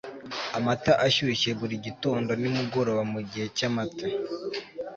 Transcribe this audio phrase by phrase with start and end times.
[0.57, 4.05] amata ashyushye buri gitondo nimugoroba mugihe cyamata